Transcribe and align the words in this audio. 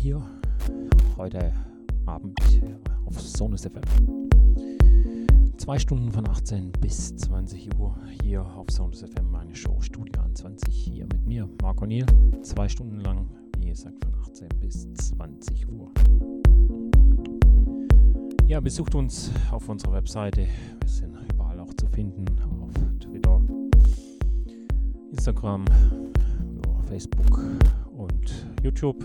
hier 0.00 0.22
heute 1.18 1.52
Abend 2.06 2.38
auf 3.04 3.20
Sonus 3.20 3.64
FM. 3.64 4.30
Zwei 5.58 5.78
Stunden 5.78 6.10
von 6.10 6.26
18 6.26 6.72
bis 6.72 7.14
20 7.16 7.78
Uhr 7.78 7.94
hier 8.22 8.42
auf 8.42 8.70
Sonus 8.70 9.02
FM, 9.02 9.30
meine 9.30 9.54
Show 9.54 9.78
Studio 9.82 10.22
20 10.32 10.74
hier 10.74 11.04
mit 11.04 11.26
mir, 11.26 11.46
Marco 11.60 11.84
Niel. 11.84 12.06
Zwei 12.40 12.66
Stunden 12.66 13.00
lang, 13.00 13.28
wie 13.58 13.66
gesagt, 13.66 14.02
von 14.02 14.14
18 14.22 14.48
bis 14.58 14.90
20 14.94 15.68
Uhr. 15.68 15.90
Ja, 18.46 18.60
besucht 18.60 18.94
uns 18.94 19.30
auf 19.50 19.68
unserer 19.68 19.92
Webseite. 19.92 20.46
Wir 20.80 20.88
sind 20.88 21.14
überall 21.30 21.60
auch 21.60 21.74
zu 21.74 21.86
finden. 21.88 22.24
Auf 22.62 22.72
Twitter, 23.00 23.42
Instagram, 25.12 25.66
Facebook 26.86 27.38
und 27.98 28.46
YouTube. 28.62 29.04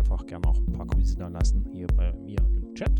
Einfach 0.00 0.24
gerne 0.24 0.48
auch 0.48 0.56
ein 0.56 0.72
paar 0.72 0.86
Grüße 0.86 1.14
da 1.14 1.28
lassen 1.28 1.62
hier 1.74 1.86
bei 1.88 2.10
mir 2.24 2.38
im 2.56 2.74
Chat. 2.74 2.90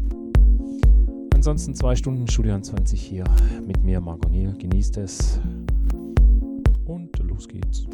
Ansonsten 1.33 1.75
zwei 1.75 1.97
Stunden 1.97 2.29
Studio 2.29 2.61
20 2.61 3.01
hier 3.01 3.25
mit 3.67 3.83
mir, 3.83 4.03
Marco 4.03 4.29
Niel. 4.29 4.55
Genießt 4.59 4.99
es. 4.99 5.41
Und 6.85 7.19
los 7.21 7.49
geht's. 7.49 7.87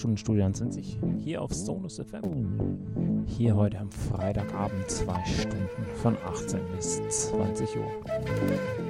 Studio 0.00 0.50
20 0.50 0.98
hier 1.18 1.42
auf 1.42 1.52
Sonus 1.52 2.00
FM. 2.00 3.26
Hier 3.26 3.54
heute 3.54 3.78
am 3.78 3.90
Freitagabend 3.90 4.90
zwei 4.90 5.22
Stunden 5.26 5.84
von 6.00 6.16
18 6.26 6.58
bis 6.74 7.02
20 7.28 7.76
Uhr. 7.76 7.84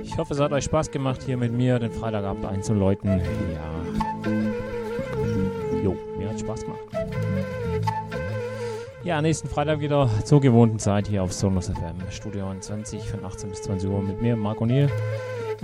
Ich 0.05 0.17
hoffe, 0.17 0.35
es 0.35 0.41
hat 0.41 0.53
euch 0.53 0.63
Spaß 0.65 0.93
gemacht, 0.93 1.25
hier 1.27 1.37
mit 1.37 1.53
mir 1.53 1.81
den 1.81 1.91
Freitagabend 1.91 2.45
einzuläuten. 2.45 3.21
Ja. 3.53 3.83
Jo, 5.83 5.97
mir 6.17 6.31
hat 6.31 6.39
Spaß 6.39 6.63
gemacht. 6.63 6.81
Ja, 9.03 9.21
nächsten 9.21 9.49
Freitag 9.49 9.81
wieder 9.81 10.09
zur 10.25 10.41
gewohnten 10.41 10.79
Zeit 10.79 11.09
hier 11.09 11.25
auf 11.25 11.33
Sonus 11.33 11.71
FM. 11.71 11.97
Studio 12.11 12.55
20 12.59 13.03
von 13.11 13.25
18 13.25 13.51
bis 13.51 13.63
20 13.63 13.91
Uhr 13.91 14.01
mit 14.01 14.23
mir, 14.23 14.37
Marco 14.37 14.65
Niel. 14.65 14.89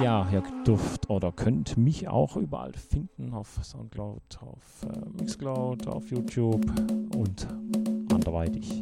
Ja, 0.03 0.27
ihr 0.31 0.43
dürft 0.67 1.09
oder 1.09 1.33
könnt 1.33 1.77
mich 1.79 2.07
auch 2.09 2.37
überall 2.37 2.75
finden 2.75 3.33
auf 3.33 3.59
Soundcloud, 3.63 4.39
auf 4.41 4.85
äh, 4.85 5.21
Mixcloud, 5.21 5.87
auf 5.87 6.11
YouTube 6.11 6.65
und 7.15 7.47
anderweitig. 8.13 8.81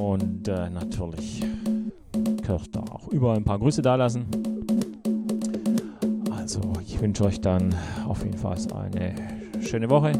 Und 0.00 0.48
äh, 0.48 0.70
natürlich 0.70 1.44
könnt 2.42 2.74
ihr 2.74 2.92
auch 2.92 3.08
überall 3.08 3.36
ein 3.36 3.44
paar 3.44 3.58
Grüße 3.58 3.82
dalassen. 3.82 4.26
Also, 6.30 6.60
ich 6.80 7.00
wünsche 7.00 7.24
euch 7.24 7.40
dann 7.40 7.74
auf 8.06 8.24
jeden 8.24 8.38
Fall 8.38 8.56
eine 8.74 9.14
schöne 9.60 9.90
Woche. 9.90 10.12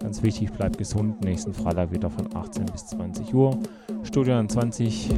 Ganz 0.00 0.22
wichtig, 0.22 0.50
bleibt 0.52 0.78
gesund. 0.78 1.22
Nächsten 1.22 1.52
Freitag 1.52 1.92
wieder 1.92 2.10
von 2.10 2.34
18 2.34 2.66
bis 2.66 2.86
20 2.86 3.32
Uhr. 3.34 3.56
Studio 4.02 4.44
20 4.44 5.10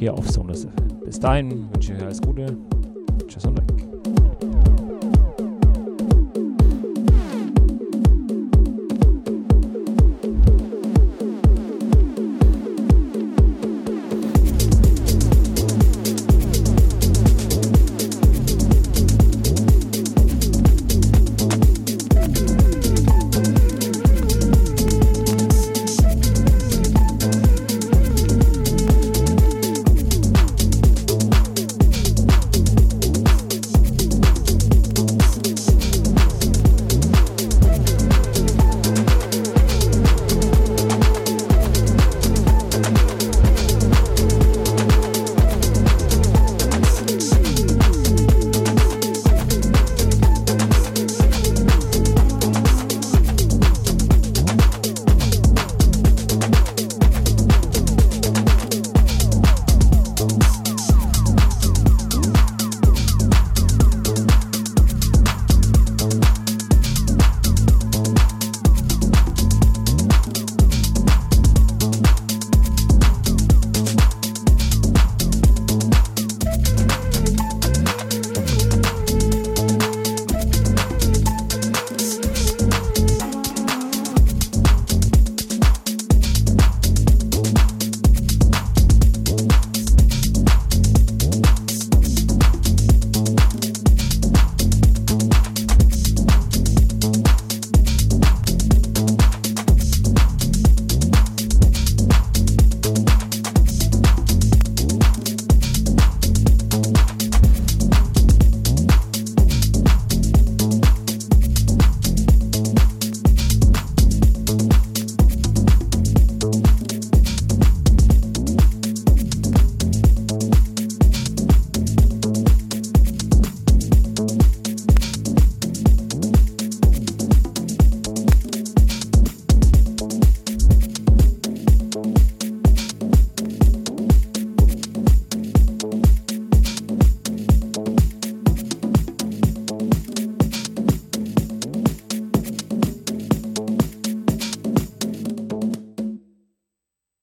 hier 0.00 0.14
auf 0.14 0.28
Sonus 0.28 0.64
FM. 0.64 1.04
Bis 1.04 1.20
dahin 1.20 1.70
wünsche 1.72 1.92
ich 1.92 1.98
euch 1.98 2.04
alles 2.04 2.20
Gute. 2.22 2.56
Tschüss 3.28 3.44
und 3.44 3.58
weg. 3.58 3.69